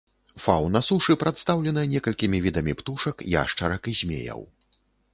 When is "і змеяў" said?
3.97-4.41